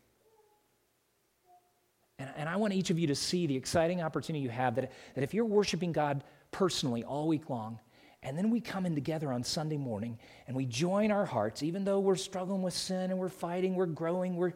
[2.19, 4.93] And, and I want each of you to see the exciting opportunity you have that,
[5.15, 7.79] that if you're worshiping God personally all week long,
[8.23, 11.85] and then we come in together on Sunday morning and we join our hearts, even
[11.85, 14.53] though we're struggling with sin and we're fighting, we're growing, we're,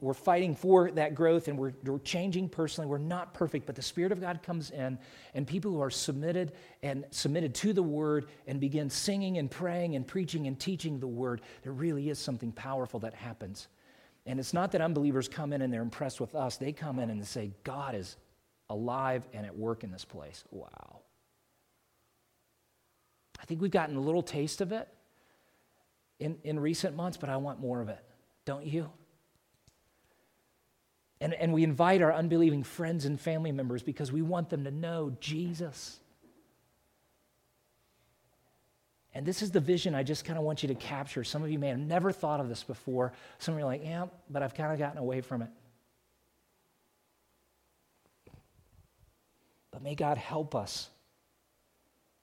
[0.00, 2.86] we're fighting for that growth and we're, we're changing personally.
[2.86, 4.98] We're not perfect, but the Spirit of God comes in
[5.32, 9.96] and people who are submitted and submitted to the Word and begin singing and praying
[9.96, 13.68] and preaching and teaching the Word, there really is something powerful that happens.
[14.26, 16.58] And it's not that unbelievers come in and they're impressed with us.
[16.58, 18.18] They come in and they say, God is
[18.68, 20.44] alive and at work in this place.
[20.50, 21.00] Wow.
[23.40, 24.88] I think we've gotten a little taste of it
[26.18, 28.02] in, in recent months, but I want more of it.
[28.44, 28.90] Don't you?
[31.20, 34.70] And, and we invite our unbelieving friends and family members because we want them to
[34.70, 35.98] know Jesus.
[39.14, 41.24] And this is the vision I just kind of want you to capture.
[41.24, 43.12] Some of you may have never thought of this before.
[43.38, 45.48] Some of you are like, yeah, but I've kind of gotten away from it.
[49.72, 50.88] But may God help us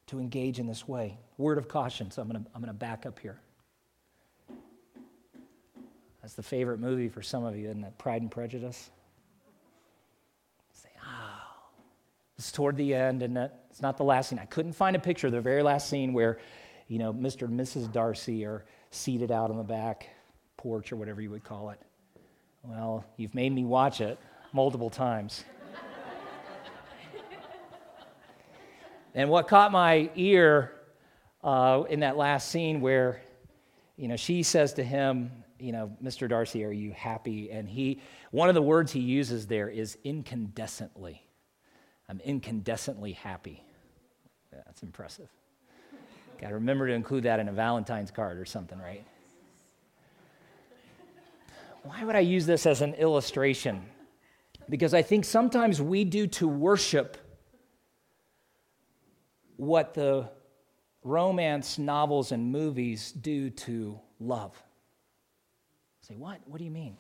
[0.08, 1.18] to engage in this way.
[1.38, 3.40] Word of caution, so I'm going to I'm going to back up here.
[6.22, 7.98] That's the favorite movie for some of you, isn't it?
[8.00, 8.90] Pride and Prejudice.
[10.74, 11.42] Say, oh,
[12.38, 14.40] it's toward the end, and it's not the last scene.
[14.40, 16.40] I couldn't find a picture of the very last scene where,
[16.88, 17.44] you know, Mr.
[17.44, 17.92] and Mrs.
[17.92, 20.10] Darcy are seated out on the back
[20.58, 21.80] porch or whatever you would call it.
[22.64, 24.18] Well, you've made me watch it
[24.52, 25.46] multiple times.
[29.16, 30.74] And what caught my ear
[31.42, 33.22] uh, in that last scene where,
[33.96, 36.28] you know, she says to him, you know, Mr.
[36.28, 37.50] Darcy, are you happy?
[37.50, 38.02] And he,
[38.32, 41.20] one of the words he uses there is incandescently.
[42.10, 43.64] I'm incandescently happy.
[44.52, 45.30] Yeah, that's impressive.
[46.42, 49.06] Got to remember to include that in a Valentine's card or something, right?
[51.84, 53.82] Why would I use this as an illustration?
[54.68, 57.18] Because I think sometimes we do to worship
[59.58, 60.30] what the
[61.04, 64.62] romance novels and movies do to love.
[66.02, 66.40] say, what?
[66.46, 66.98] What do you mean?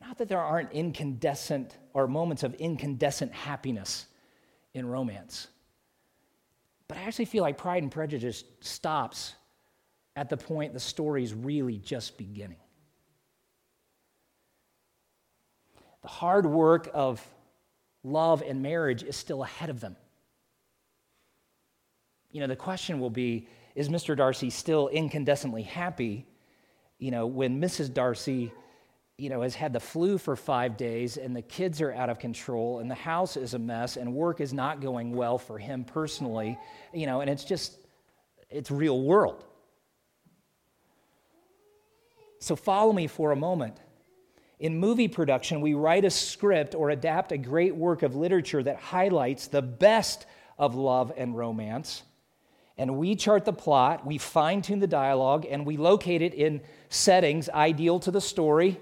[0.00, 4.06] Not that there aren't incandescent or moments of incandescent happiness
[4.72, 5.48] in romance,
[6.88, 9.34] but I actually feel like Pride and Prejudice stops
[10.16, 12.58] at the point the story's really just beginning.
[16.02, 17.26] The hard work of
[18.02, 19.96] love and marriage is still ahead of them
[22.34, 24.16] you know, the question will be is Mr.
[24.16, 26.26] Darcy still incandescently happy,
[26.98, 27.94] you know, when Mrs.
[27.94, 28.52] Darcy,
[29.16, 32.18] you know, has had the flu for five days and the kids are out of
[32.18, 35.84] control and the house is a mess and work is not going well for him
[35.84, 36.58] personally,
[36.92, 37.78] you know, and it's just,
[38.50, 39.44] it's real world.
[42.40, 43.76] So follow me for a moment.
[44.58, 48.76] In movie production, we write a script or adapt a great work of literature that
[48.78, 50.26] highlights the best
[50.58, 52.02] of love and romance
[52.76, 56.60] and we chart the plot, we fine tune the dialogue, and we locate it in
[56.88, 58.80] settings ideal to the story.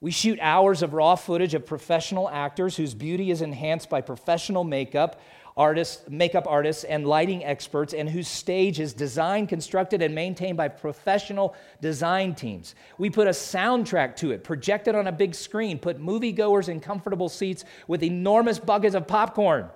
[0.00, 4.64] We shoot hours of raw footage of professional actors whose beauty is enhanced by professional
[4.64, 5.20] makeup
[5.56, 10.68] artists, makeup artists, and lighting experts, and whose stage is designed, constructed, and maintained by
[10.68, 12.76] professional design teams.
[12.96, 17.28] We put a soundtrack to it, projected on a big screen, put moviegoers in comfortable
[17.28, 19.68] seats with enormous buckets of popcorn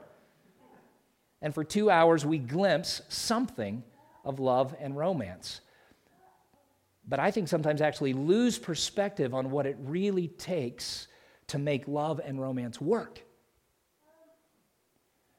[1.43, 3.83] and for two hours we glimpse something
[4.25, 5.61] of love and romance.
[7.07, 11.09] But I think sometimes actually lose perspective on what it really takes
[11.49, 13.21] to make love and romance work.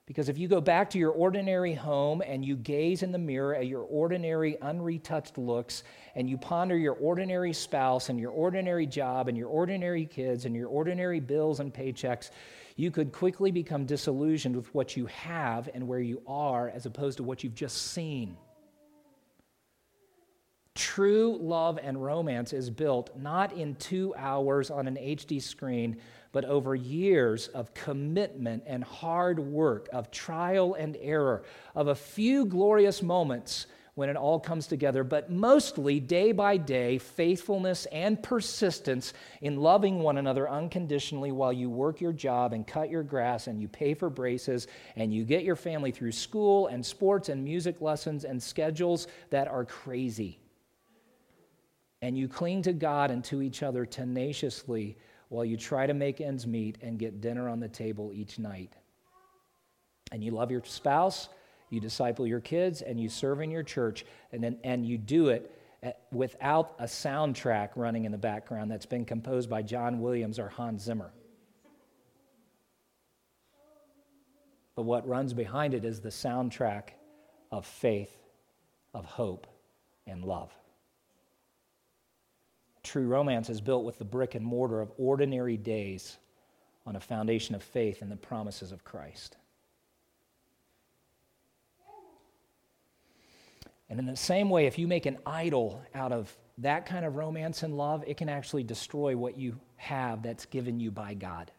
[0.05, 3.55] Because if you go back to your ordinary home and you gaze in the mirror
[3.55, 5.83] at your ordinary, unretouched looks,
[6.15, 10.53] and you ponder your ordinary spouse and your ordinary job and your ordinary kids and
[10.53, 12.31] your ordinary bills and paychecks,
[12.75, 17.17] you could quickly become disillusioned with what you have and where you are as opposed
[17.17, 18.37] to what you've just seen.
[20.75, 25.97] True love and romance is built not in two hours on an HD screen,
[26.31, 31.43] but over years of commitment and hard work, of trial and error,
[31.75, 36.97] of a few glorious moments when it all comes together, but mostly day by day,
[36.97, 42.89] faithfulness and persistence in loving one another unconditionally while you work your job and cut
[42.89, 46.83] your grass and you pay for braces and you get your family through school and
[46.83, 50.39] sports and music lessons and schedules that are crazy.
[52.01, 54.97] And you cling to God and to each other tenaciously
[55.29, 58.73] while you try to make ends meet and get dinner on the table each night.
[60.11, 61.29] And you love your spouse
[61.73, 65.29] you disciple your kids, and you serve in your church, and, then, and you do
[65.29, 65.51] it
[65.81, 70.49] eh, without a soundtrack running in the background that's been composed by John Williams or
[70.49, 71.11] Hans Zimmer.
[74.75, 76.89] But what runs behind it is the soundtrack
[77.51, 78.15] of faith,
[78.93, 79.47] of hope,
[80.07, 80.51] and love.
[82.83, 86.17] True romance is built with the brick and mortar of ordinary days
[86.85, 89.37] on a foundation of faith and the promises of Christ.
[93.93, 97.15] And in the same way, if you make an idol out of that kind of
[97.15, 101.51] romance and love, it can actually destroy what you have that's given you by God.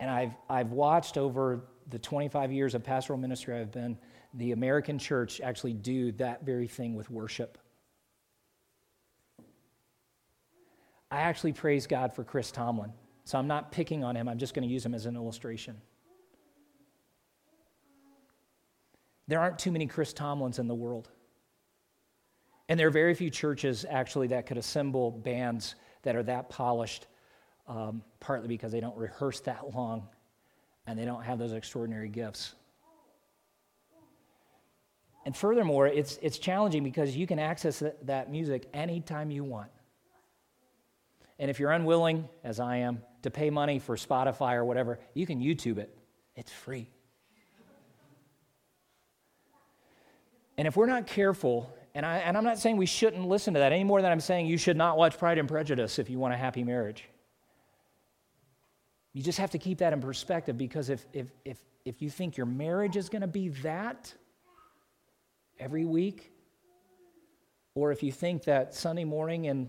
[0.00, 3.96] And I've, I've watched over the 25 years of pastoral ministry I've been,
[4.34, 7.56] the American church actually do that very thing with worship.
[11.08, 12.92] I actually praise God for Chris Tomlin.
[13.22, 15.76] So I'm not picking on him, I'm just going to use him as an illustration.
[19.28, 21.08] There aren't too many Chris Tomlins in the world.
[22.68, 27.06] And there are very few churches actually that could assemble bands that are that polished,
[27.66, 30.08] um, partly because they don't rehearse that long
[30.86, 32.54] and they don't have those extraordinary gifts.
[35.26, 39.70] And furthermore, it's, it's challenging because you can access that, that music anytime you want.
[41.38, 45.26] And if you're unwilling, as I am, to pay money for Spotify or whatever, you
[45.26, 45.96] can YouTube it.
[46.36, 46.90] It's free.
[50.56, 53.60] And if we're not careful, and, I, and I'm not saying we shouldn't listen to
[53.60, 56.18] that any more than I'm saying you should not watch Pride and Prejudice if you
[56.18, 57.04] want a happy marriage.
[59.12, 62.36] You just have to keep that in perspective because if, if, if, if you think
[62.36, 64.12] your marriage is going to be that
[65.58, 66.32] every week,
[67.76, 69.68] or if you think that Sunday morning and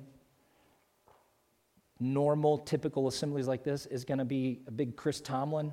[2.00, 5.72] normal, typical assemblies like this is going to be a big Chris Tomlin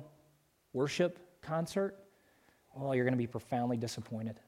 [0.73, 1.97] worship concert,
[2.75, 4.39] well, you're going to be profoundly disappointed.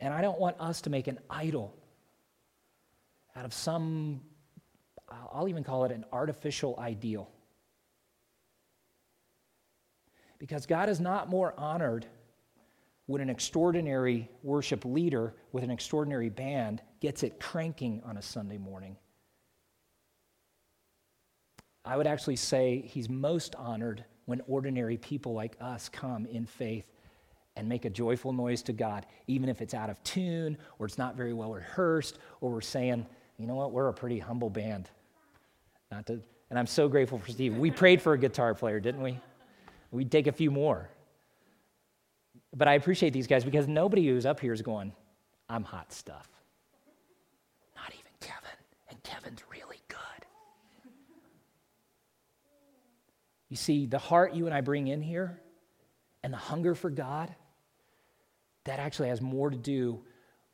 [0.00, 1.74] And I don't want us to make an idol
[3.36, 4.20] out of some,
[5.32, 7.30] I'll even call it an artificial ideal.
[10.38, 12.06] Because God is not more honored
[13.06, 18.58] when an extraordinary worship leader with an extraordinary band gets it cranking on a Sunday
[18.58, 18.96] morning.
[21.84, 26.84] I would actually say he's most honored when ordinary people like us come in faith
[27.58, 30.96] and make a joyful noise to God, even if it's out of tune or it's
[30.96, 33.04] not very well rehearsed, or we're saying,
[33.36, 34.88] you know what, we're a pretty humble band.
[35.90, 37.56] Not to, and I'm so grateful for Steve.
[37.56, 39.18] We prayed for a guitar player, didn't we?
[39.90, 40.88] We'd take a few more.
[42.54, 44.92] But I appreciate these guys because nobody who's up here is going,
[45.48, 46.28] I'm hot stuff.
[47.74, 48.58] Not even Kevin.
[48.88, 49.98] And Kevin's really good.
[53.48, 55.40] You see, the heart you and I bring in here
[56.22, 57.34] and the hunger for God
[58.68, 59.98] that actually has more to do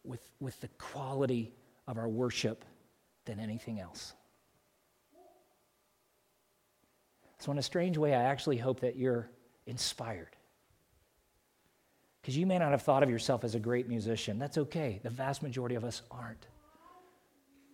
[0.05, 1.53] with, with the quality
[1.89, 2.65] of our worship
[3.25, 4.13] than anything else.
[7.39, 9.29] So, in a strange way, I actually hope that you're
[9.67, 10.37] inspired.
[12.23, 14.39] Because you may not have thought of yourself as a great musician.
[14.39, 15.01] That's okay.
[15.03, 16.47] The vast majority of us aren't.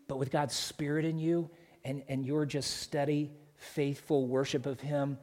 [0.08, 1.50] But with God's Spirit in you
[1.84, 5.18] and, and your just steady, faithful worship of Him,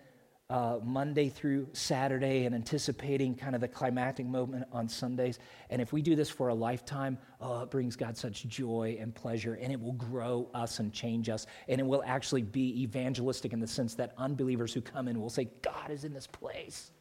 [0.50, 5.40] uh, Monday through Saturday and anticipating kind of the climactic moment on Sundays.
[5.70, 9.14] And if we do this for a lifetime, oh, it brings God such joy and
[9.14, 11.48] pleasure, and it will grow us and change us.
[11.68, 15.30] And it will actually be evangelistic in the sense that unbelievers who come in will
[15.30, 16.92] say, God is in this place.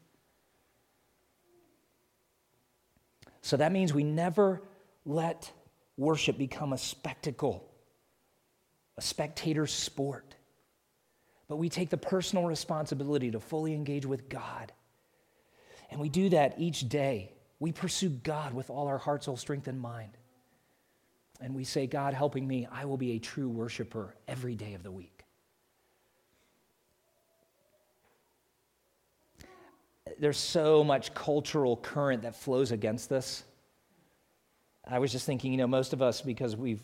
[3.43, 4.61] So that means we never
[5.05, 5.53] let
[5.97, 7.71] worship become a spectacle,
[8.99, 10.36] a spectator sport
[11.49, 14.73] but we take the personal responsibility to fully engage with God.
[15.91, 17.33] And we do that each day.
[17.61, 20.17] We pursue God with all our heart, soul, strength, and mind.
[21.41, 24.83] And we say, God, helping me, I will be a true worshiper every day of
[24.83, 25.25] the week.
[30.19, 33.45] There's so much cultural current that flows against this.
[34.89, 36.83] I was just thinking, you know, most of us, because we've,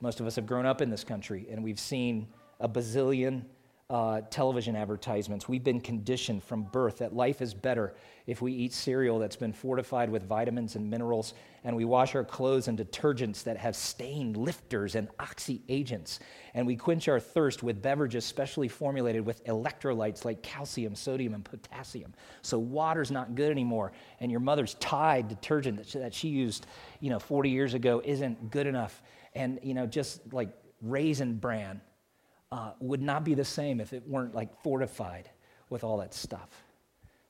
[0.00, 2.28] most of us have grown up in this country and we've seen
[2.60, 3.44] a bazillion
[3.90, 5.48] uh, television advertisements.
[5.48, 7.94] We've been conditioned from birth that life is better
[8.26, 11.32] if we eat cereal that's been fortified with vitamins and minerals,
[11.64, 16.20] and we wash our clothes in detergents that have stain lifters and oxy agents,
[16.52, 21.46] and we quench our thirst with beverages specially formulated with electrolytes like calcium, sodium, and
[21.46, 22.12] potassium.
[22.42, 26.66] So water's not good anymore, and your mother's Tide detergent that she, that she used,
[27.00, 29.00] you know, 40 years ago isn't good enough,
[29.34, 30.50] and you know, just like
[30.82, 31.80] raisin bran
[32.50, 35.30] uh, would not be the same if it weren't like fortified
[35.68, 36.48] with all that stuff.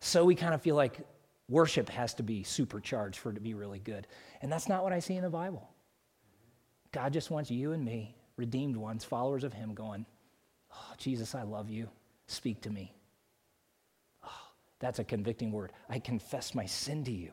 [0.00, 1.00] So we kind of feel like
[1.48, 4.06] Worship has to be supercharged for it to be really good.
[4.42, 5.68] And that's not what I see in the Bible.
[6.92, 10.04] God just wants you and me, redeemed ones, followers of Him, going,
[10.70, 11.88] Oh, Jesus, I love you.
[12.26, 12.94] Speak to me.
[14.22, 15.72] Oh, that's a convicting word.
[15.88, 17.32] I confess my sin to you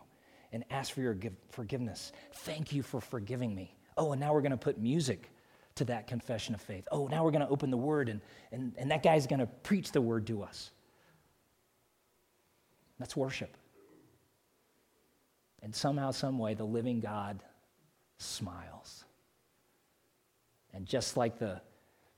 [0.54, 1.18] and ask for your
[1.50, 2.14] forgiveness.
[2.34, 3.76] Thank you for forgiving me.
[3.98, 5.30] Oh, and now we're going to put music
[5.76, 6.88] to that confession of faith.
[6.92, 8.22] Oh, now we're going to open the word, and,
[8.52, 10.72] and, and that guy's going to preach the word to us.
[13.00, 13.58] That's worship.
[15.62, 17.44] And somehow, some way, the living God
[18.18, 19.04] smiles.
[20.74, 21.62] And just like the,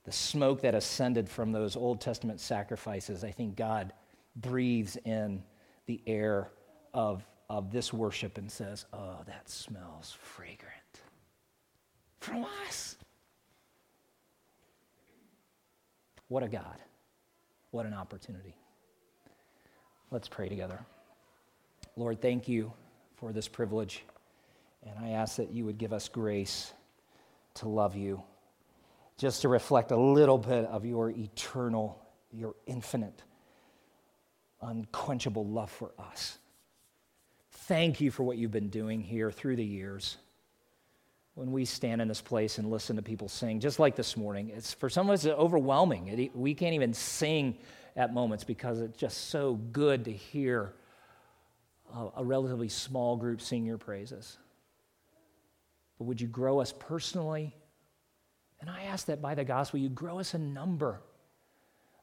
[0.03, 3.93] the smoke that ascended from those Old Testament sacrifices, I think God
[4.35, 5.43] breathes in
[5.85, 6.51] the air
[6.93, 10.73] of, of this worship and says, Oh, that smells fragrant
[12.19, 12.97] from us.
[16.27, 16.77] What a God.
[17.71, 18.55] What an opportunity.
[20.11, 20.79] Let's pray together.
[21.95, 22.73] Lord, thank you
[23.15, 24.03] for this privilege.
[24.85, 26.71] And I ask that you would give us grace
[27.55, 28.21] to love you,
[29.17, 31.99] just to reflect a little bit of your eternal,
[32.31, 33.23] your infinite,
[34.61, 36.37] unquenchable love for us.
[37.51, 40.17] Thank you for what you've been doing here through the years
[41.37, 44.51] when we stand in this place and listen to people sing, just like this morning.
[44.55, 46.07] It's for some of us it's overwhelming.
[46.07, 47.59] It, we can't even sing
[47.95, 50.73] at moments because it's just so good to hear
[51.93, 54.39] a, a relatively small group sing your praises.
[55.99, 57.55] But would you grow us personally?
[58.59, 61.01] And I ask that by the gospel, you grow us a number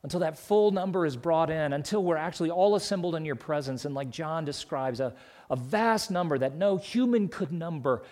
[0.04, 3.84] until that full number is brought in, until we're actually all assembled in your presence.
[3.84, 5.12] And like John describes, a,
[5.50, 8.04] a vast number that no human could number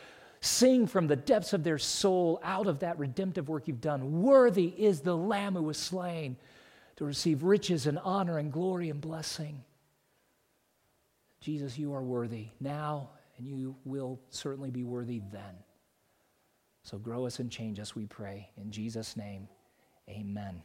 [0.42, 4.22] sing from the depths of their soul out of that redemptive work you've done.
[4.22, 6.36] Worthy is the Lamb who was slain
[6.96, 9.62] to receive riches and honor and glory and blessing.
[11.40, 15.54] Jesus, you are worthy now, and you will certainly be worthy then.
[16.82, 18.50] So grow us and change us, we pray.
[18.60, 19.48] In Jesus' name,
[20.08, 20.62] amen.